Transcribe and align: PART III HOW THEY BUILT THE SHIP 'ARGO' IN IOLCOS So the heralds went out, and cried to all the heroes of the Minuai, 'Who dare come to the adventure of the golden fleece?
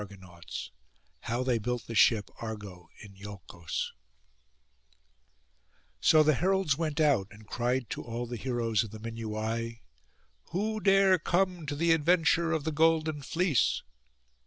PART 0.01 0.13
III 0.19 0.71
HOW 1.19 1.43
THEY 1.43 1.59
BUILT 1.59 1.85
THE 1.85 1.93
SHIP 1.93 2.31
'ARGO' 2.41 2.89
IN 3.01 3.15
IOLCOS 3.15 3.93
So 5.99 6.23
the 6.23 6.33
heralds 6.33 6.75
went 6.75 6.99
out, 6.99 7.27
and 7.29 7.45
cried 7.45 7.87
to 7.91 8.01
all 8.01 8.25
the 8.25 8.35
heroes 8.35 8.83
of 8.83 8.89
the 8.89 8.99
Minuai, 8.99 9.81
'Who 10.45 10.79
dare 10.79 11.19
come 11.19 11.67
to 11.67 11.75
the 11.75 11.91
adventure 11.91 12.51
of 12.51 12.63
the 12.63 12.71
golden 12.71 13.21
fleece? 13.21 13.83